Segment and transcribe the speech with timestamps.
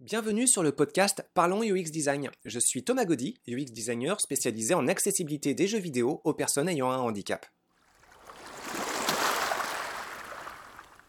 [0.00, 2.30] Bienvenue sur le podcast Parlons UX Design.
[2.44, 6.88] Je suis Thomas Gaudy, UX designer spécialisé en accessibilité des jeux vidéo aux personnes ayant
[6.92, 7.44] un handicap.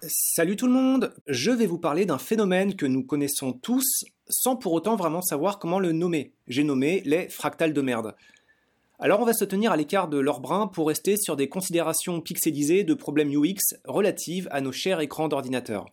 [0.02, 4.55] Salut tout le monde, je vais vous parler d'un phénomène que nous connaissons tous sans
[4.55, 6.34] pour autant vraiment savoir comment le nommer.
[6.48, 8.16] J'ai nommé les fractales de merde.
[8.98, 12.21] Alors on va se tenir à l'écart de leur brin pour rester sur des considérations
[12.21, 15.86] pixelisées de problèmes UX relatives à nos chers écrans d'ordinateur.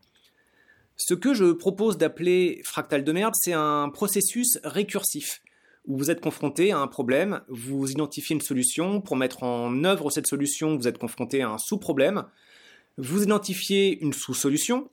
[0.97, 5.43] Ce que je propose d'appeler fractal de merde, c'est un processus récursif
[5.87, 10.11] où vous êtes confronté à un problème, vous identifiez une solution, pour mettre en œuvre
[10.11, 12.25] cette solution, vous êtes confronté à un sous-problème,
[12.97, 14.91] vous identifiez une sous-solution,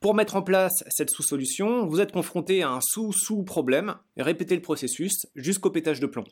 [0.00, 5.26] pour mettre en place cette sous-solution, vous êtes confronté à un sous-sous-problème, répétez le processus
[5.36, 6.24] jusqu'au pétage de plomb.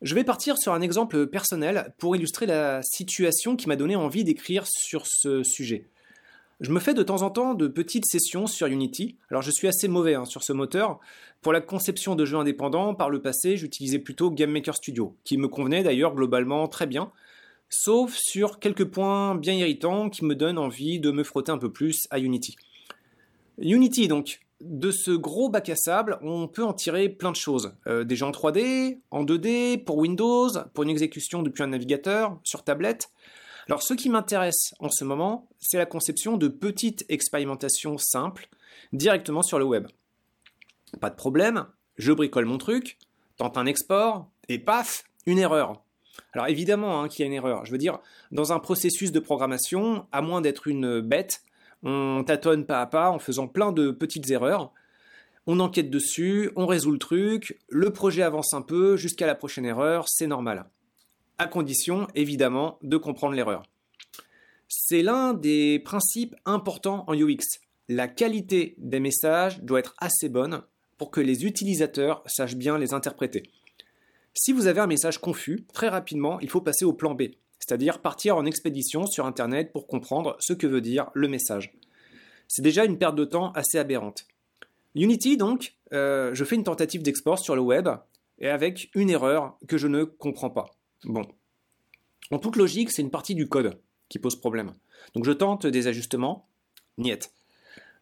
[0.00, 4.22] Je vais partir sur un exemple personnel pour illustrer la situation qui m'a donné envie
[4.22, 5.88] d'écrire sur ce sujet.
[6.62, 9.16] Je me fais de temps en temps de petites sessions sur Unity.
[9.30, 11.00] Alors je suis assez mauvais hein, sur ce moteur.
[11.40, 15.38] Pour la conception de jeux indépendants, par le passé, j'utilisais plutôt Game Maker Studio, qui
[15.38, 17.10] me convenait d'ailleurs globalement très bien,
[17.68, 21.72] sauf sur quelques points bien irritants qui me donnent envie de me frotter un peu
[21.72, 22.54] plus à Unity.
[23.58, 27.74] Unity donc, de ce gros bac à sable, on peut en tirer plein de choses.
[27.88, 32.62] Euh, déjà en 3D, en 2D, pour Windows, pour une exécution depuis un navigateur, sur
[32.62, 33.10] tablette.
[33.68, 38.48] Alors ce qui m'intéresse en ce moment, c'est la conception de petites expérimentations simples
[38.92, 39.86] directement sur le web.
[41.00, 42.98] Pas de problème, je bricole mon truc,
[43.36, 45.82] tente un export, et paf, une erreur.
[46.32, 47.64] Alors évidemment hein, qu'il y a une erreur.
[47.64, 48.00] Je veux dire,
[48.32, 51.42] dans un processus de programmation, à moins d'être une bête,
[51.82, 54.72] on tâtonne pas à pas en faisant plein de petites erreurs.
[55.46, 59.64] On enquête dessus, on résout le truc, le projet avance un peu jusqu'à la prochaine
[59.64, 60.66] erreur, c'est normal
[61.46, 63.62] condition évidemment de comprendre l'erreur.
[64.68, 67.60] C'est l'un des principes importants en UX.
[67.88, 70.62] La qualité des messages doit être assez bonne
[70.98, 73.42] pour que les utilisateurs sachent bien les interpréter.
[74.34, 77.22] Si vous avez un message confus, très rapidement, il faut passer au plan B,
[77.58, 81.74] c'est-à-dire partir en expédition sur Internet pour comprendre ce que veut dire le message.
[82.48, 84.26] C'est déjà une perte de temps assez aberrante.
[84.94, 87.88] Unity, donc, euh, je fais une tentative d'export sur le web
[88.38, 90.70] et avec une erreur que je ne comprends pas.
[91.04, 91.26] Bon.
[92.30, 94.74] En toute logique, c'est une partie du code qui pose problème.
[95.14, 96.48] Donc je tente des ajustements,
[96.98, 97.30] niet.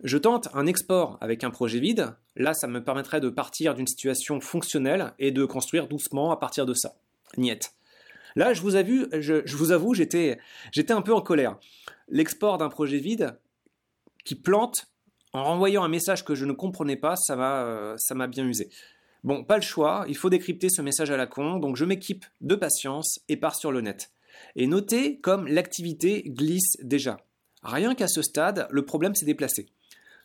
[0.03, 3.87] Je tente un export avec un projet vide, là ça me permettrait de partir d'une
[3.87, 6.97] situation fonctionnelle et de construire doucement à partir de ça,
[7.37, 7.72] niet.
[8.37, 10.38] Là, je vous, avoue, je, vous avoue, j'étais,
[10.88, 11.59] un peu en colère.
[12.09, 13.37] L'export d'un projet vide
[14.25, 14.87] qui plante
[15.32, 18.47] en renvoyant un message que je ne comprenais pas, ça m'a, euh, ça m'a bien
[18.47, 18.71] usé.
[19.22, 22.25] Bon, pas le choix, il faut décrypter ce message à la con, donc je m'équipe
[22.41, 24.12] de patience et pars sur le net.
[24.56, 27.19] Et notez comme l'activité glisse déjà.
[27.62, 29.69] Rien qu'à ce stade, le problème s'est déplacé.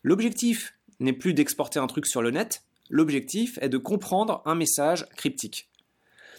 [0.03, 5.05] L'objectif n'est plus d'exporter un truc sur le net, l'objectif est de comprendre un message
[5.17, 5.69] cryptique.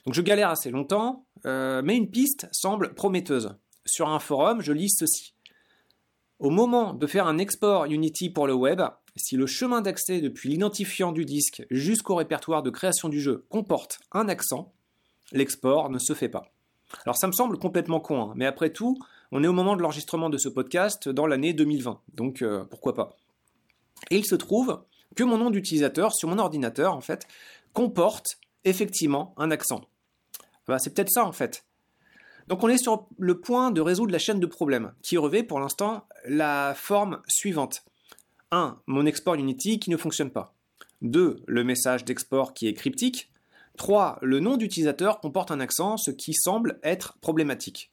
[0.06, 3.56] Donc je galère assez longtemps, euh, mais une piste semble prometteuse.
[3.84, 5.34] Sur un forum, je lis ceci.
[6.38, 8.80] Au moment de faire un export Unity pour le web,
[9.16, 13.98] si le chemin d'accès depuis l'identifiant du disque jusqu'au répertoire de création du jeu comporte
[14.12, 14.72] un accent,
[15.32, 16.52] l'export ne se fait pas.
[17.04, 18.98] Alors ça me semble complètement con, hein, mais après tout,
[19.32, 22.94] on est au moment de l'enregistrement de ce podcast dans l'année 2020, donc euh, pourquoi
[22.94, 23.16] pas.
[24.10, 24.84] Et il se trouve
[25.14, 27.26] que mon nom d'utilisateur sur mon ordinateur, en fait,
[27.72, 29.82] comporte effectivement un accent.
[30.66, 31.64] Bah, c'est peut-être ça, en fait.
[32.48, 35.58] Donc on est sur le point de résoudre la chaîne de problèmes, qui revêt pour
[35.58, 37.84] l'instant la forme suivante.
[38.50, 38.80] 1.
[38.86, 40.54] Mon export Unity qui ne fonctionne pas.
[41.02, 41.42] 2.
[41.46, 43.30] Le message d'export qui est cryptique.
[43.76, 44.18] 3.
[44.22, 47.90] Le nom d'utilisateur comporte un accent, ce qui semble être problématique.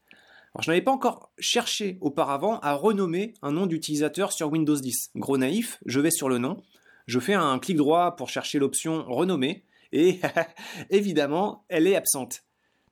[0.59, 5.11] Je n'avais pas encore cherché auparavant à renommer un nom d'utilisateur sur Windows 10.
[5.15, 6.61] Gros naïf, je vais sur le nom,
[7.07, 10.19] je fais un clic droit pour chercher l'option renommer, et
[10.91, 12.43] évidemment, elle est absente.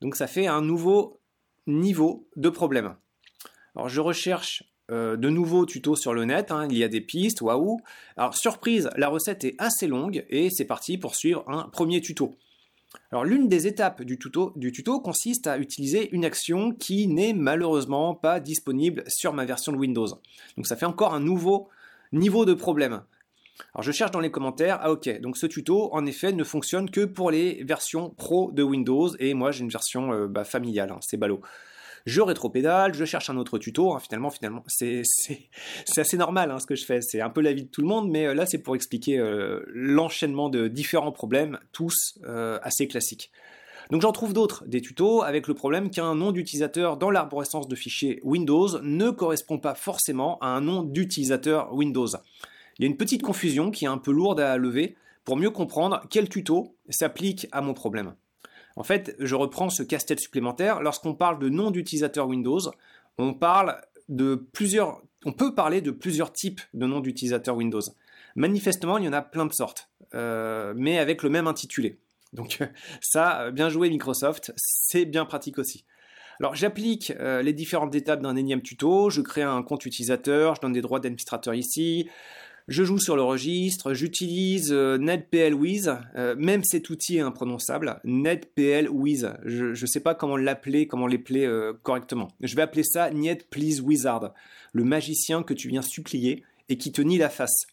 [0.02, 1.20] Donc ça fait un nouveau
[1.68, 2.96] niveau de problème.
[3.76, 6.68] Alors je recherche euh, de nouveaux tutos sur le net, hein.
[6.70, 7.80] il y a des pistes, waouh.
[8.18, 12.36] Alors surprise, la recette est assez longue et c'est parti pour suivre un premier tuto.
[13.12, 18.16] Alors l'une des étapes du tuto, du consiste à utiliser une action qui n'est malheureusement
[18.16, 20.08] pas disponible sur ma version de Windows.
[20.58, 21.70] Donc ça fait encore un nouveau
[22.12, 23.02] niveau de problème.
[23.74, 26.90] Alors je cherche dans les commentaires, ah ok, donc ce tuto en effet ne fonctionne
[26.90, 30.92] que pour les versions pro de Windows et moi j'ai une version euh, bah, familiale,
[30.92, 31.42] hein, c'est ballot
[32.06, 33.94] je rétropédale, je cherche un autre tuto.
[33.94, 35.04] Hein, finalement, finalement, c'est
[35.98, 37.02] assez normal hein, ce que je fais.
[37.02, 39.20] C'est un peu la vie de tout le monde, mais euh, là, c'est pour expliquer
[39.20, 43.32] euh, l'enchaînement de différents problèmes, tous euh, assez classiques.
[43.90, 47.76] Donc j'en trouve d'autres, des tutos, avec le problème qu'un nom d'utilisateur dans l'arborescence de
[47.76, 52.08] fichiers Windows ne correspond pas forcément à un nom d'utilisateur Windows.
[52.78, 54.96] Il y a une petite confusion qui est un peu lourde à lever
[55.26, 58.16] pour mieux comprendre quel tuto s'applique à mon problème.
[58.76, 60.82] En fait, je reprends ce casse-tête supplémentaire.
[60.82, 62.62] Lorsqu'on parle de nom d'utilisateur Windows,
[63.18, 67.82] on parle de plusieurs, on peut parler de plusieurs types de noms d'utilisateur Windows.
[68.36, 72.00] Manifestement, il y en a plein de sortes, euh, mais avec le même intitulé.
[72.34, 72.60] Donc
[73.02, 75.86] ça, bien joué Microsoft, c'est bien pratique aussi.
[76.40, 80.62] Alors j'applique euh, les différentes étapes d'un énième tuto, je crée un compte utilisateur, je
[80.62, 82.10] donne des droits d'administrateur ici,
[82.72, 89.34] je joue sur le registre, j'utilise euh, NetPLWiz, euh, même cet outil est imprononçable, NetPLWiz.
[89.44, 92.30] Je ne sais pas comment l'appeler, comment l'appeler euh, correctement.
[92.40, 94.34] Je vais appeler ça Niet Please Wizard,
[94.72, 97.68] le magicien que tu viens supplier et qui te nie la face.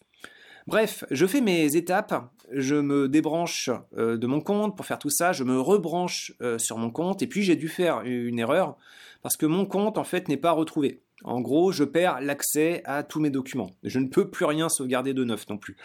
[0.67, 5.31] Bref, je fais mes étapes, je me débranche de mon compte pour faire tout ça,
[5.31, 8.77] je me rebranche sur mon compte et puis j'ai dû faire une erreur
[9.23, 11.01] parce que mon compte en fait n'est pas retrouvé.
[11.23, 13.71] En gros, je perds l'accès à tous mes documents.
[13.83, 15.75] Je ne peux plus rien sauvegarder de neuf non plus.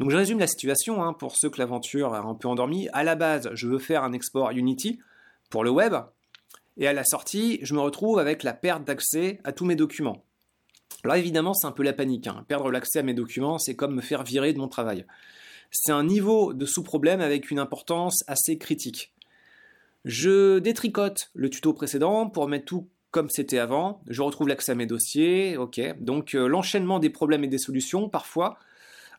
[0.00, 2.88] Donc je résume la situation hein, pour ceux que l'aventure a un peu endormi.
[2.92, 4.98] À la base, je veux faire un export Unity
[5.50, 5.94] pour le web.
[6.76, 10.24] Et à la sortie, je me retrouve avec la perte d'accès à tous mes documents.
[11.04, 12.26] Là, évidemment, c'est un peu la panique.
[12.26, 12.44] Hein.
[12.48, 15.06] Perdre l'accès à mes documents, c'est comme me faire virer de mon travail.
[15.70, 19.12] C'est un niveau de sous-problème avec une importance assez critique.
[20.04, 24.02] Je détricote le tuto précédent pour mettre tout comme c'était avant.
[24.08, 25.56] Je retrouve l'accès à mes dossiers.
[25.56, 25.80] Ok.
[26.00, 28.58] Donc euh, l'enchaînement des problèmes et des solutions, parfois.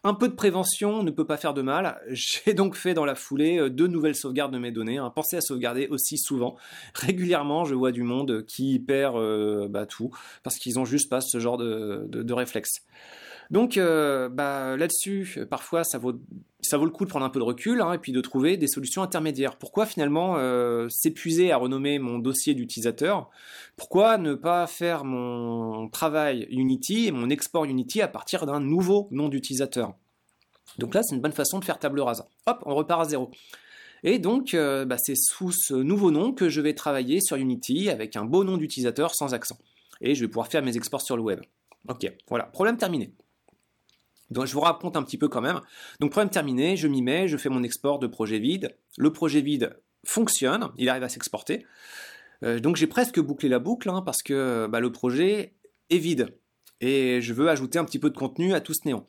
[0.05, 2.01] Un peu de prévention ne peut pas faire de mal.
[2.09, 4.97] J'ai donc fait dans la foulée euh, deux nouvelles sauvegardes de mes données.
[4.97, 5.11] Hein.
[5.15, 6.57] Pensez à sauvegarder aussi souvent.
[6.95, 10.09] Régulièrement, je vois du monde qui perd euh, bah, tout
[10.41, 12.81] parce qu'ils ont juste pas ce genre de, réflexe.
[13.51, 16.19] Donc bah, là-dessus, parfois ça vaut,
[16.63, 18.57] ça vaut le coup de prendre un peu de recul hein, et puis de trouver
[18.57, 19.57] des solutions intermédiaires.
[19.57, 23.29] Pourquoi finalement euh, s'épuiser à renommer mon dossier d'utilisateur?
[23.75, 29.07] Pourquoi ne pas faire mon travail Unity et mon export Unity à partir d'un nouveau
[29.11, 29.93] nom d'utilisateur?
[30.79, 32.23] Donc là, c'est une bonne façon de faire table rase.
[32.47, 33.29] Hop, on repart à zéro.
[34.03, 37.89] Et donc, euh, bah, c'est sous ce nouveau nom que je vais travailler sur Unity
[37.89, 39.57] avec un beau nom d'utilisateur sans accent.
[40.01, 41.39] Et je vais pouvoir faire mes exports sur le web.
[41.87, 43.13] Ok, voilà, problème terminé.
[44.33, 45.61] Donc je vous raconte un petit peu quand même.
[45.99, 48.75] Donc problème terminé, je m'y mets, je fais mon export de projet vide.
[48.97, 51.65] Le projet vide fonctionne, il arrive à s'exporter.
[52.43, 55.53] Euh, donc j'ai presque bouclé la boucle hein, parce que bah, le projet
[55.89, 56.35] est vide
[56.81, 59.07] et je veux ajouter un petit peu de contenu à tout ce néant.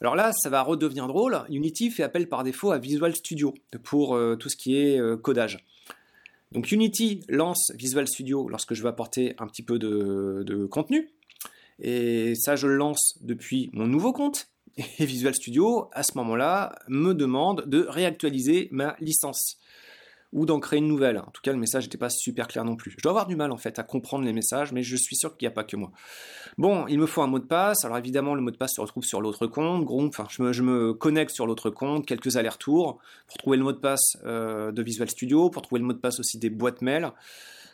[0.00, 1.40] Alors là, ça va redevenir drôle.
[1.50, 5.16] Unity fait appel par défaut à Visual Studio pour euh, tout ce qui est euh,
[5.16, 5.64] codage.
[6.52, 11.10] Donc Unity lance Visual Studio lorsque je veux apporter un petit peu de contenu.
[11.80, 14.48] Et ça, je le lance depuis mon nouveau compte.
[14.98, 19.58] Et Visual Studio, à ce moment-là, me demande de réactualiser ma licence
[20.32, 21.18] ou d'en créer une nouvelle.
[21.18, 22.90] En tout cas, le message n'était pas super clair non plus.
[22.90, 25.36] Je dois avoir du mal en fait à comprendre les messages, mais je suis sûr
[25.36, 25.90] qu'il n'y a pas que moi.
[26.58, 27.84] Bon, il me faut un mot de passe.
[27.84, 29.84] Alors évidemment, le mot de passe se retrouve sur l'autre compte.
[29.84, 33.64] Groupe, enfin, je me, je me, connecte sur l'autre compte, quelques allers-retours pour trouver le
[33.64, 36.50] mot de passe euh, de Visual Studio, pour trouver le mot de passe aussi des
[36.50, 37.10] boîtes mail.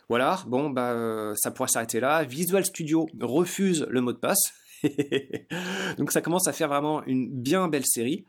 [0.07, 2.23] Voilà, bon, bah, euh, ça pourrait s'arrêter là.
[2.23, 4.53] Visual Studio refuse le mot de passe.
[5.97, 8.25] Donc ça commence à faire vraiment une bien belle série.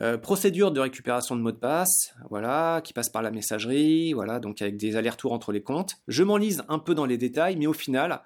[0.00, 4.38] Euh, procédure de récupération de mot de passe, voilà, qui passe par la messagerie, voilà,
[4.38, 5.96] donc avec des allers-retours entre les comptes.
[6.06, 8.20] Je m'enlise un peu dans les détails, mais au final,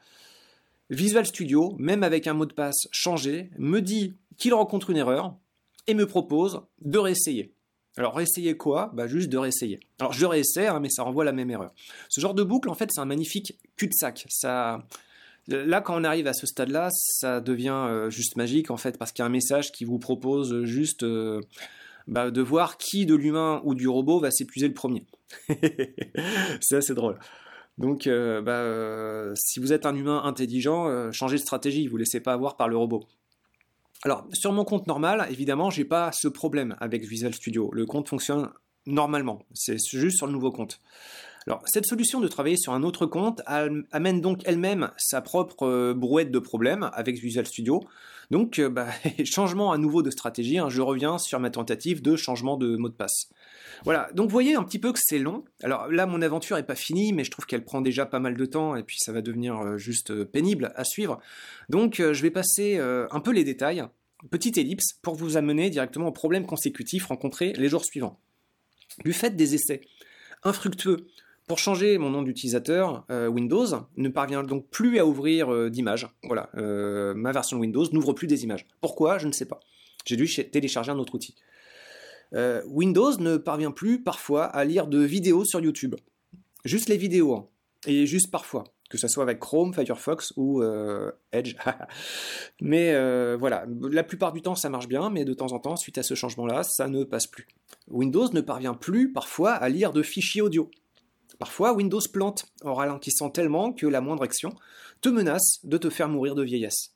[0.90, 5.34] Visual Studio, même avec un mot de passe changé, me dit qu'il rencontre une erreur
[5.86, 7.54] et me propose de réessayer.
[7.96, 8.90] Alors réessayer quoi?
[8.94, 9.80] Bah juste de réessayer.
[9.98, 11.72] Alors je réessaie, hein, mais ça renvoie à la même erreur.
[12.08, 14.26] Ce genre de boucle, en fait, c'est un magnifique cul-de-sac.
[14.28, 14.86] Ça,
[15.48, 19.12] là, quand on arrive à ce stade-là, ça devient euh, juste magique, en fait, parce
[19.12, 21.40] qu'il y a un message qui vous propose juste euh,
[22.06, 25.06] bah, de voir qui de l'humain ou du robot va s'épuiser le premier.
[26.60, 27.18] c'est assez drôle.
[27.78, 32.20] Donc, euh, bah, si vous êtes un humain intelligent, changez de stratégie, vous ne laissez
[32.20, 33.06] pas avoir par le robot.
[34.04, 37.70] Alors, sur mon compte normal, évidemment, j'ai pas ce problème avec Visual Studio.
[37.72, 38.50] Le compte fonctionne
[38.86, 39.44] normalement.
[39.54, 40.80] C'est juste sur le nouveau compte.
[41.46, 45.94] Alors, cette solution de travailler sur un autre compte amène donc elle-même sa propre euh,
[45.94, 47.82] brouette de problèmes avec Visual Studio.
[48.30, 48.88] Donc, euh, bah,
[49.24, 52.88] changement à nouveau de stratégie, hein, je reviens sur ma tentative de changement de mot
[52.88, 53.28] de passe.
[53.84, 55.44] Voilà, donc vous voyez un petit peu que c'est long.
[55.64, 58.36] Alors là, mon aventure n'est pas finie, mais je trouve qu'elle prend déjà pas mal
[58.36, 61.18] de temps, et puis ça va devenir euh, juste pénible à suivre.
[61.68, 63.84] Donc je vais passer un peu les détails,
[64.30, 68.18] petite ellipse, pour vous amener directement aux problèmes consécutifs rencontrés les jours suivants.
[69.04, 69.80] Du fait des essais
[70.44, 71.06] infructueux
[71.48, 76.08] pour changer mon nom d'utilisateur, euh, Windows ne parvient donc plus à ouvrir euh, d'images.
[76.22, 78.66] Voilà, euh, ma version Windows n'ouvre plus des images.
[78.80, 79.18] Pourquoi?
[79.18, 79.60] Je ne sais pas.
[80.06, 81.34] J'ai dû télécharger un autre outil.
[82.64, 85.96] Windows ne parvient plus parfois à lire de vidéos sur YouTube.
[86.64, 87.46] Juste les vidéos, hein.
[87.86, 88.64] et juste parfois.
[88.88, 90.62] que ce soit avec Chrome, Firefox ou
[91.32, 91.56] Edge.
[92.62, 95.98] mais voilà, la plupart du temps ça marche bien, mais de temps en temps, suite
[95.98, 97.46] à ce changement-là, ça ne passe plus.
[97.88, 100.70] Windows ne parvient plus parfois à lire de fichiers audio.
[101.42, 104.54] Parfois, Windows plante en ralentissant tellement que la moindre action
[105.00, 106.94] te menace de te faire mourir de vieillesse.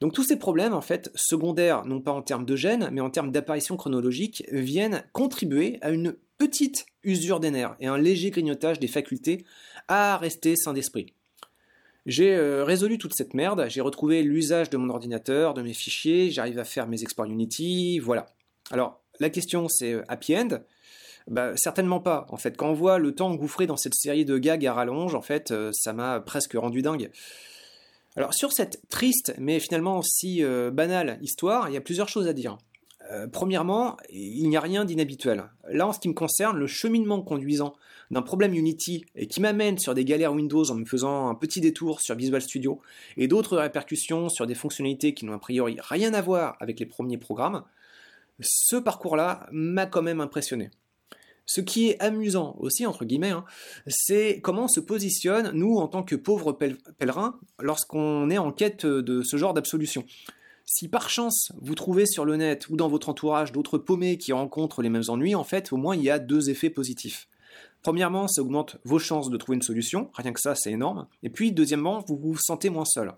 [0.00, 3.10] Donc tous ces problèmes, en fait, secondaires, non pas en termes de gènes, mais en
[3.10, 8.78] termes d'apparition chronologique, viennent contribuer à une petite usure des nerfs et un léger grignotage
[8.78, 9.44] des facultés
[9.88, 11.14] à rester sain d'esprit.
[12.06, 16.30] J'ai euh, résolu toute cette merde, j'ai retrouvé l'usage de mon ordinateur, de mes fichiers,
[16.30, 18.26] j'arrive à faire mes exports Unity, voilà.
[18.70, 20.60] Alors, la question c'est euh, happy end?
[21.28, 22.26] Bah, certainement pas.
[22.30, 25.14] En fait, quand on voit le temps engouffré dans cette série de gags à rallonge,
[25.14, 27.10] en fait, euh, ça m'a presque rendu dingue.
[28.14, 32.28] Alors sur cette triste mais finalement aussi euh, banale histoire, il y a plusieurs choses
[32.28, 32.58] à dire.
[33.10, 35.44] Euh, premièrement, il n'y a rien d'inhabituel.
[35.68, 37.74] Là, en ce qui me concerne, le cheminement conduisant
[38.10, 41.60] d'un problème Unity et qui m'amène sur des galères Windows en me faisant un petit
[41.60, 42.80] détour sur Visual Studio
[43.16, 46.86] et d'autres répercussions sur des fonctionnalités qui n'ont a priori rien à voir avec les
[46.86, 47.64] premiers programmes,
[48.40, 50.70] ce parcours-là m'a quand même impressionné.
[51.46, 53.44] Ce qui est amusant aussi, entre guillemets, hein,
[53.86, 56.52] c'est comment on se positionne, nous, en tant que pauvres
[56.98, 60.04] pèlerins, lorsqu'on est en quête de ce genre d'absolution.
[60.64, 64.32] Si par chance vous trouvez sur le net ou dans votre entourage d'autres paumés qui
[64.32, 67.28] rencontrent les mêmes ennuis, en fait, au moins il y a deux effets positifs.
[67.82, 71.08] Premièrement, ça augmente vos chances de trouver une solution, rien que ça, c'est énorme.
[71.24, 73.12] Et puis, deuxièmement, vous vous sentez moins seul.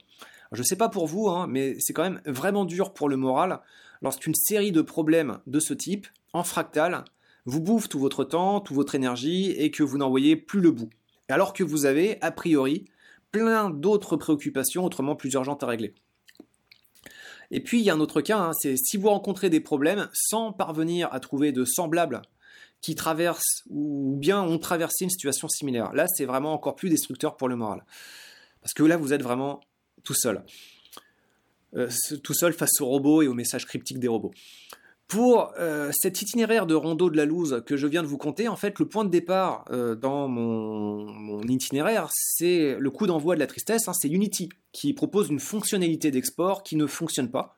[0.53, 3.17] je ne sais pas pour vous, hein, mais c'est quand même vraiment dur pour le
[3.17, 3.61] moral
[4.01, 7.05] lorsqu'une série de problèmes de ce type, en fractal,
[7.47, 10.71] vous bouffe tout votre temps, toute votre énergie et que vous n'en voyez plus le
[10.71, 10.91] bout.
[11.29, 12.85] Alors que vous avez, a priori,
[13.31, 15.95] plein d'autres préoccupations autrement plus urgentes à régler.
[17.51, 20.09] Et puis il y a un autre cas, hein, c'est si vous rencontrez des problèmes
[20.13, 22.23] sans parvenir à trouver de semblables
[22.81, 25.93] qui traversent ou bien ont traversé une situation similaire.
[25.95, 27.85] Là, c'est vraiment encore plus destructeur pour le moral.
[28.61, 29.61] Parce que là, vous êtes vraiment
[30.03, 30.45] tout seul.
[31.77, 31.89] Euh,
[32.23, 34.33] tout seul face aux robots et aux messages cryptiques des robots.
[35.09, 38.49] Pour euh, cet itinéraire de rondeau de la loose que je viens de vous conter,
[38.49, 43.41] en fait, le point de départ euh, dans mon, itinéraire, c'est le coup d'envoi de
[43.41, 47.57] la tristesse, hein, c'est Unity, qui propose une fonctionnalité d'export qui ne fonctionne pas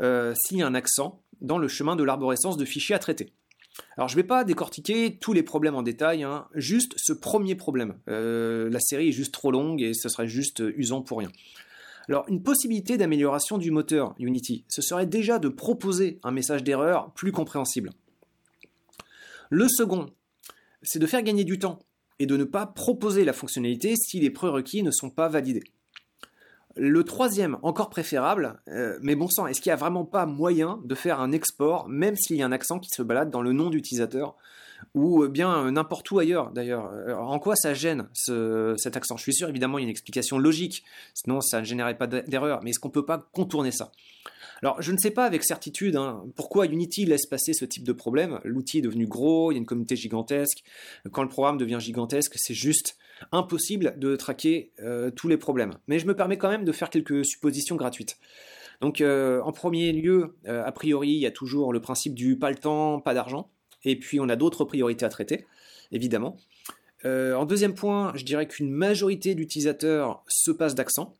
[0.00, 3.32] euh, s'il y a un accent dans le chemin de l'arborescence de fichiers à traiter.
[3.96, 7.54] Alors je ne vais pas décortiquer tous les problèmes en détail, hein, juste ce premier
[7.54, 7.94] problème.
[8.06, 11.30] la série est juste trop longue et ce serait juste usant pour rien.
[12.08, 17.12] Alors, une possibilité d'amélioration du moteur Unity, ce serait déjà de proposer un message d'erreur
[17.14, 17.90] plus compréhensible.
[19.50, 20.06] Le second,
[20.82, 21.78] c'est de faire gagner du temps
[22.18, 25.64] et de ne pas proposer la fonctionnalité si les prérequis ne sont pas validés.
[26.76, 30.80] Le troisième, encore préférable, euh, mais bon sang, est-ce qu'il n'y a vraiment pas moyen
[30.84, 33.52] de faire un export, même s'il y a un accent qui se balade dans le
[33.52, 34.34] nom d'utilisateur
[34.94, 36.90] ou bien n'importe où ailleurs d'ailleurs?
[37.18, 39.16] En quoi ça gêne cet accent?
[39.16, 42.06] Je suis sûr, évidemment, il y a une explication logique, sinon ça ne générait pas
[42.06, 43.92] d'erreur, mais est-ce qu'on ne peut pas contourner ça?
[44.64, 47.92] Alors, je ne sais pas avec certitude hein, pourquoi Unity laisse passer ce type de
[47.92, 48.40] problème.
[48.44, 50.64] L'outil est devenu gros, il y a une communauté gigantesque.
[51.12, 52.96] Quand le programme devient gigantesque, c'est juste
[53.30, 55.72] impossible de traquer euh, tous les problèmes.
[55.86, 58.16] Mais je me permets quand même de faire quelques suppositions gratuites.
[58.80, 62.38] Donc, euh, en premier lieu, euh, a priori, il y a toujours le principe du
[62.38, 63.50] pas le temps, pas d'argent.
[63.84, 65.44] Et puis, on a d'autres priorités à traiter,
[65.92, 66.38] évidemment.
[67.04, 71.14] en deuxième point, je dirais qu'une majorité d'utilisateurs se passent d'accent.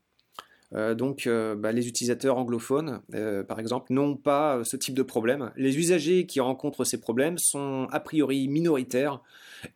[0.75, 5.03] Euh, donc euh, bah, les utilisateurs anglophones, euh, par exemple, n'ont pas ce type de
[5.03, 5.53] problème.
[5.57, 9.21] Les usagers qui rencontrent ces problèmes sont a priori minoritaires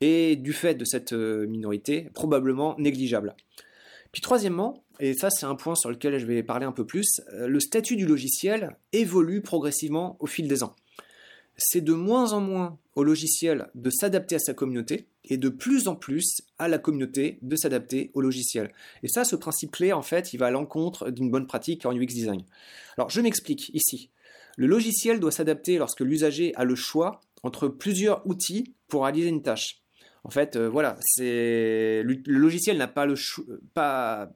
[0.00, 3.34] et du fait de cette minorité, probablement négligeables.
[4.12, 7.20] Puis troisièmement, et ça c'est un point sur lequel je vais parler un peu plus,
[7.32, 10.74] le statut du logiciel évolue progressivement au fil des ans
[11.58, 15.88] c'est de moins en moins au logiciel de s'adapter à sa communauté et de plus
[15.88, 18.72] en plus à la communauté de s'adapter au logiciel.
[19.02, 21.92] Et ça, ce principe clé, en fait, il va à l'encontre d'une bonne pratique en
[21.92, 22.44] UX design.
[22.96, 24.10] Alors, je m'explique ici.
[24.56, 29.42] Le logiciel doit s'adapter lorsque l'usager a le choix entre plusieurs outils pour réaliser une
[29.42, 29.82] tâche.
[30.24, 33.14] En fait, euh, voilà, c'est le logiciel n'a pas le
[33.74, 34.30] pas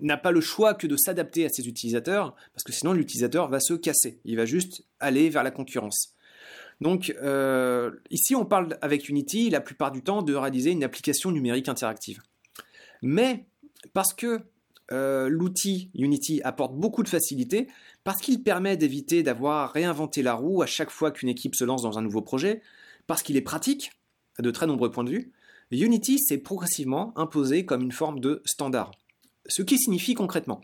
[0.00, 3.60] n'a pas le choix que de s'adapter à ses utilisateurs, parce que sinon l'utilisateur va
[3.60, 6.14] se casser, il va juste aller vers la concurrence.
[6.80, 11.30] Donc euh, ici on parle avec Unity la plupart du temps de réaliser une application
[11.30, 12.20] numérique interactive.
[13.02, 13.46] Mais
[13.92, 14.40] parce que
[14.92, 17.68] euh, l'outil Unity apporte beaucoup de facilité,
[18.02, 21.82] parce qu'il permet d'éviter d'avoir réinventé la roue à chaque fois qu'une équipe se lance
[21.82, 22.60] dans un nouveau projet,
[23.06, 23.92] parce qu'il est pratique
[24.38, 25.32] à de très nombreux points de vue,
[25.70, 28.92] Unity s'est progressivement imposé comme une forme de standard.
[29.46, 30.62] Ce qui signifie concrètement,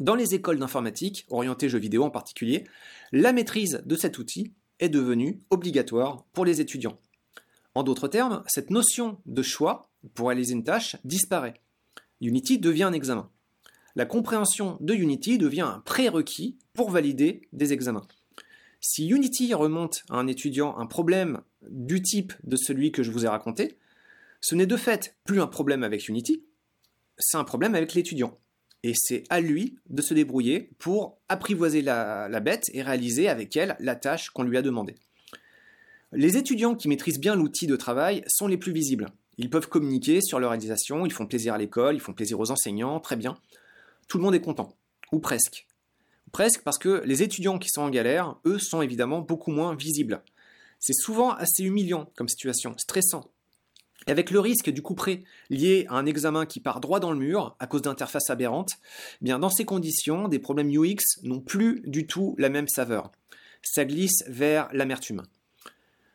[0.00, 2.64] dans les écoles d'informatique, orientées jeux vidéo en particulier,
[3.12, 6.98] la maîtrise de cet outil est devenue obligatoire pour les étudiants.
[7.74, 11.54] En d'autres termes, cette notion de choix pour réaliser une tâche disparaît.
[12.20, 13.30] Unity devient un examen.
[13.96, 18.06] La compréhension de Unity devient un prérequis pour valider des examens.
[18.80, 23.24] Si Unity remonte à un étudiant un problème du type de celui que je vous
[23.24, 23.78] ai raconté,
[24.40, 26.44] ce n'est de fait plus un problème avec Unity,
[27.18, 28.38] c'est un problème avec l'étudiant.
[28.82, 33.76] Et c'est à lui de se débrouiller pour apprivoiser la, bête et réaliser avec elle
[33.80, 34.96] la tâche qu'on lui a demandée.
[36.12, 39.08] Les étudiants qui maîtrisent bien l'outil de travail sont les plus visibles.
[39.38, 42.50] Ils peuvent communiquer sur leur réalisation, ils font plaisir à l'école, ils font plaisir aux
[42.50, 43.36] enseignants, très bien.
[44.06, 44.76] Tout le monde est content,
[45.12, 45.66] ou presque.
[46.30, 50.22] Presque parce que les étudiants qui sont en galère, eux, sont évidemment beaucoup moins visibles.
[50.78, 53.30] C'est souvent assez humiliant comme situation, stressant.
[54.06, 57.12] Et avec le risque du coup près lié à un examen qui part droit dans
[57.12, 58.72] le mur à cause d'interfaces aberrantes,
[59.20, 63.10] eh bien dans ces conditions, des problèmes UX n'ont plus du tout la même saveur.
[63.62, 65.22] Ça glisse vers l'amertume.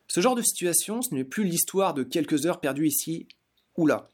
[0.08, 3.28] Ce genre de situation, ce n'est plus l'histoire de quelques heures perdues ici
[3.76, 4.08] ou là.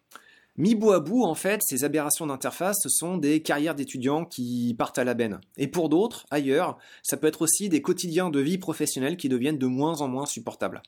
[0.59, 4.75] Mi bout à bout, en fait, ces aberrations d'interface, ce sont des carrières d'étudiants qui
[4.78, 5.38] partent à la benne.
[5.59, 9.59] Et pour d'autres, ailleurs, ça peut être aussi des quotidiens de vie professionnelle qui deviennent
[9.59, 10.83] de moins en moins supportables.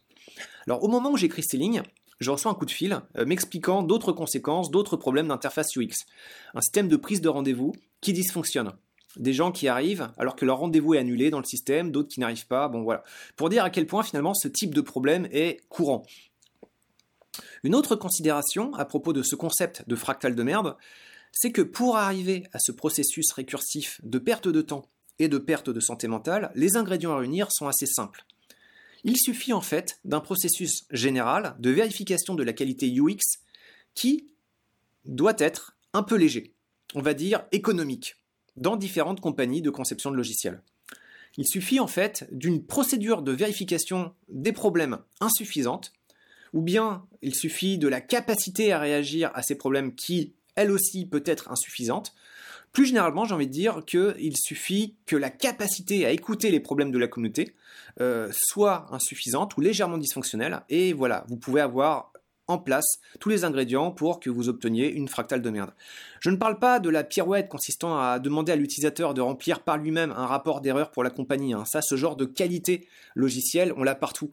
[0.67, 1.83] Alors, au moment où j'écris ces lignes,
[2.21, 6.07] je reçois un coup de fil euh, m'expliquant d'autres conséquences, d'autres problèmes d'interface UX.
[6.55, 8.73] Un système de prise de rendez-vous qui dysfonctionne.
[9.17, 12.21] Des gens qui arrivent alors que leur rendez-vous est annulé dans le système, d'autres qui
[12.21, 12.69] n'arrivent pas.
[12.69, 13.03] Bon voilà.
[13.37, 16.05] Pour dire à quel point finalement ce type de problème est courant.
[17.63, 20.77] Une autre considération à propos de ce concept de fractal de merde,
[21.33, 25.71] c'est que pour arriver à ce processus récursif de perte de temps et de perte
[25.71, 28.25] de santé mentale, les ingrédients à réunir sont assez simples.
[29.09, 33.39] Il suffit en fait d'un processus général de vérification de la qualité UX
[33.95, 34.35] qui
[35.07, 36.53] doit être un peu léger,
[36.95, 38.17] on va dire économique,
[38.57, 40.61] dans différentes compagnies de conception de logiciels.
[41.39, 45.95] Il suffit en fait d'une procédure de vérification des problèmes insuffisante
[46.53, 51.07] ou bien il suffit de la capacité à réagir à ces problèmes qui, elle aussi,
[51.07, 52.15] peut être insuffisante.
[52.73, 56.91] Plus généralement, j'ai envie de dire qu'il suffit que la capacité à écouter les problèmes
[56.91, 57.55] de la communauté
[58.01, 62.13] euh, soit insuffisante ou légèrement dysfonctionnelle, et voilà, vous pouvez avoir
[62.49, 65.73] en place tous les ingrédients pour que vous obteniez une fractale de merde.
[66.21, 69.77] Je ne parle pas de la pirouette consistant à demander à l'utilisateur de remplir par
[69.77, 71.53] lui-même un rapport d'erreur pour la compagnie.
[71.53, 71.65] Hein.
[71.67, 74.33] Ça, ce genre de qualité logicielle, on l'a partout.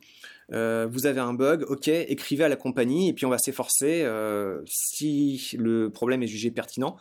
[0.54, 4.04] Euh, vous avez un bug, ok, écrivez à la compagnie et puis on va s'efforcer,
[4.04, 6.95] euh, si le problème est jugé pertinent,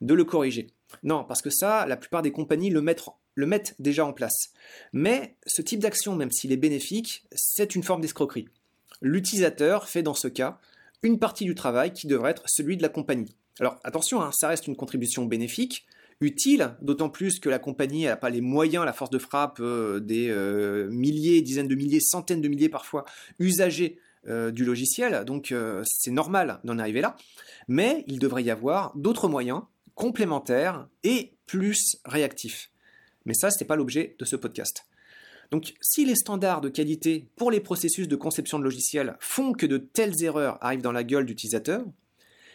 [0.00, 0.68] de le corriger.
[1.02, 4.52] Non, parce que ça, la plupart des compagnies le mettent, déjà en place.
[4.92, 8.48] Mais ce type d'action, même s'il est bénéfique, c'est une forme d'escroquerie.
[9.00, 10.58] L'utilisateur fait dans ce cas
[11.02, 13.34] une partie du travail qui devrait être celui de la compagnie.
[13.58, 15.86] Alors attention, hein, ça reste une contribution bénéfique,
[16.20, 20.00] utile, d'autant plus que la compagnie n'a pas les moyens, la force de frappe euh,
[20.00, 23.04] des euh, milliers, dizaines de milliers, centaines de milliers parfois
[23.38, 23.98] usagers
[24.28, 27.16] euh, du logiciel, donc c'est normal d'en arriver là,
[27.68, 29.62] mais il devrait y avoir d'autres moyens
[30.00, 32.70] complémentaires et plus réactifs.
[33.26, 34.86] Mais ça, ce n'est pas l'objet de ce podcast.
[35.50, 39.66] Donc si les standards de qualité pour les processus de conception de logiciels font que
[39.66, 41.84] de telles erreurs arrivent dans la gueule d'utilisateurs,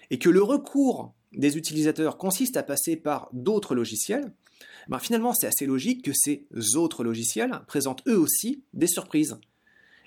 [0.10, 4.34] et que le recours des utilisateurs consiste à passer par d'autres logiciels,
[4.88, 9.38] ben finalement c'est assez logique que ces autres logiciels présentent eux aussi des surprises,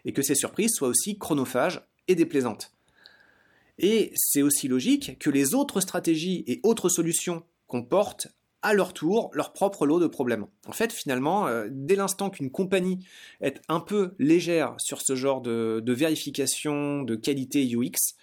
[0.05, 2.73] et que ces surprises soient aussi chronophages et déplaisantes.
[3.79, 8.29] Et c'est aussi logique que les autres stratégies et autres solutions comportent
[8.63, 10.47] à leur tour leur propre lot de problèmes.
[10.67, 13.07] En fait, finalement, euh, dès l'instant qu'une compagnie
[13.41, 18.17] est un peu légère sur ce genre de, vérification de qualité UX,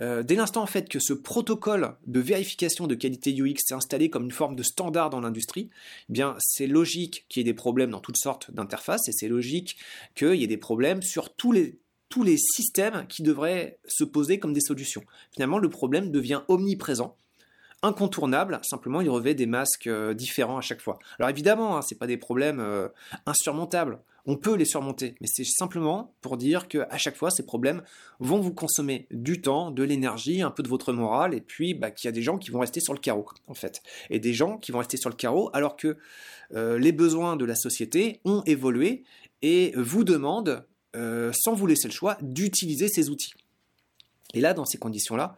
[0.00, 4.10] euh, dès l'instant en fait que ce protocole de vérification de qualité UX s'est installé
[4.10, 5.70] comme une forme de standard dans l'industrie,
[6.08, 9.28] eh bien c'est logique qu'il y ait des problèmes dans toutes sortes d'interfaces et c'est
[9.28, 9.76] logique
[10.14, 14.38] qu'il y ait des problèmes sur tous les tous les systèmes qui devraient se poser
[14.38, 15.02] comme des solutions.
[15.32, 17.16] Finalement, le problème devient omniprésent
[17.82, 20.98] incontournable, simplement il revêt des masques euh, différents à chaque fois.
[21.18, 22.88] Alors évidemment, hein, ce n'est pas des problèmes euh,
[23.26, 27.44] insurmontables, on peut les surmonter, mais c'est simplement pour dire que à chaque fois ces
[27.44, 27.82] problèmes
[28.18, 31.90] vont vous consommer du temps, de l'énergie, un peu de votre morale, et puis bah,
[31.90, 34.32] qu'il y a des gens qui vont rester sur le carreau en fait, et des
[34.32, 35.96] gens qui vont rester sur le carreau alors que
[36.54, 39.04] euh, les besoins de la société ont évolué
[39.42, 40.66] et vous demandent,
[41.32, 43.34] sans vous laisser le choix, d'utiliser ces outils.
[44.34, 45.36] Et là, dans ces conditions-là,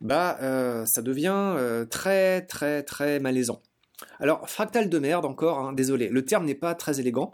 [0.00, 3.60] bah, euh, ça devient euh, très très très malaisant.
[4.18, 7.32] Alors, fractal de merde encore, hein, désolé, le terme n'est pas très élégant,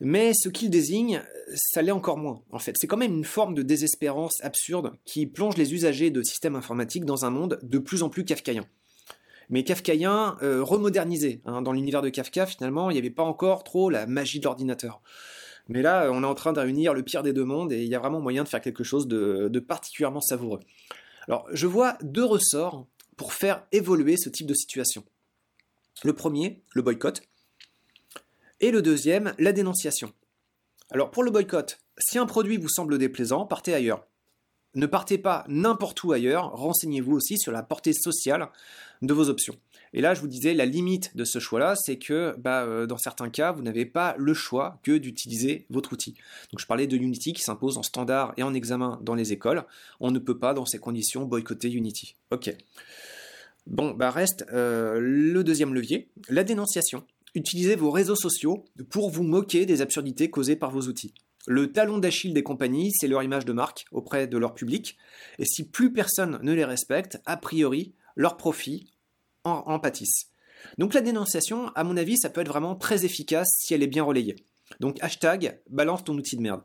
[0.00, 1.22] mais ce qu'il désigne,
[1.54, 2.76] ça l'est encore moins, en fait.
[2.78, 7.06] C'est quand même une forme de désespérance absurde qui plonge les usagers de systèmes informatiques
[7.06, 8.66] dans un monde de plus en plus kafkaïen.
[9.48, 11.40] Mais kafkaïen euh, remodernisé.
[11.46, 11.62] Hein.
[11.62, 15.00] Dans l'univers de Kafka, finalement, il n'y avait pas encore trop la magie de l'ordinateur.
[15.68, 17.88] Mais là, on est en train de réunir le pire des deux mondes et il
[17.88, 20.60] y a vraiment moyen de faire quelque chose de particulièrement savoureux.
[21.28, 25.04] Alors, je vois deux ressorts pour faire évoluer ce type de situation.
[26.04, 27.22] Le premier, le boycott,
[28.60, 30.12] et le deuxième, la dénonciation.
[30.90, 34.06] Alors, pour le boycott, si un produit vous semble déplaisant, partez ailleurs.
[34.74, 38.50] Ne partez pas n'importe où ailleurs, renseignez-vous aussi sur la portée sociale
[39.02, 39.56] de vos options.
[39.96, 42.98] Et là, je vous disais, la limite de ce choix-là, c'est que bah, euh, dans
[42.98, 46.12] certains cas, vous n'avez pas le choix que d'utiliser votre outil.
[46.52, 49.64] Donc je parlais de Unity qui s'impose en standard et en examen dans les écoles.
[49.98, 52.14] On ne peut pas, dans ces conditions, boycotter Unity.
[52.30, 52.54] Ok.
[53.66, 57.02] Bon, bah reste euh, le deuxième levier, la dénonciation.
[57.34, 61.14] Utilisez vos réseaux sociaux pour vous moquer des absurdités causées par vos outils.
[61.46, 64.98] Le talon d'Achille des compagnies, c'est leur image de marque auprès de leur public.
[65.38, 68.90] Et si plus personne ne les respecte, a priori, leur profit
[69.46, 70.28] en, en pâtissent.
[70.78, 73.88] Donc la dénonciation, à mon avis, ça peut être vraiment très efficace si elle est
[73.88, 74.36] bien relayée.
[74.80, 76.62] Donc hashtag balance ton outil de merde.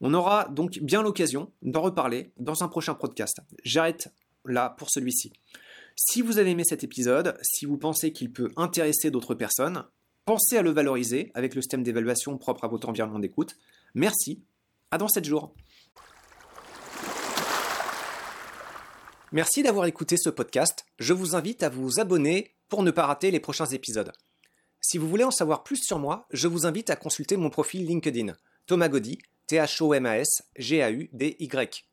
[0.00, 3.38] On aura donc bien l'occasion d'en reparler dans un prochain podcast.
[3.64, 4.12] J'arrête
[4.44, 5.32] là pour celui-ci.
[5.96, 9.82] Si vous avez aimé cet épisode, si vous pensez qu'il peut intéresser d'autres personnes,
[10.24, 13.56] pensez à le valoriser avec le système d'évaluation propre à votre environnement d'écoute.
[13.94, 14.40] Merci,
[14.92, 15.54] à dans 7 jours.
[19.30, 20.86] Merci d'avoir écouté ce podcast.
[20.98, 24.10] Je vous invite à vous abonner pour ne pas rater les prochains épisodes.
[24.80, 27.84] Si vous voulez en savoir plus sur moi, je vous invite à consulter mon profil
[27.84, 28.34] LinkedIn,
[28.66, 31.84] Thomas Gaudy, T-H-O-M-A-S, G-A-U-D-Y.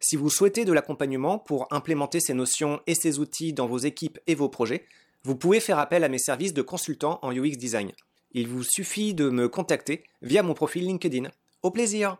[0.00, 4.18] Si vous souhaitez de l'accompagnement pour implémenter ces notions et ces outils dans vos équipes
[4.26, 4.86] et vos projets,
[5.24, 7.92] vous pouvez faire appel à mes services de consultant en UX Design.
[8.32, 11.30] Il vous suffit de me contacter via mon profil LinkedIn.
[11.62, 12.18] Au plaisir